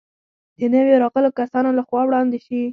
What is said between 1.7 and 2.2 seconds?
له خوا